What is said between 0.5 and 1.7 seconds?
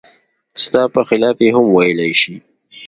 ستا په خلاف یې هم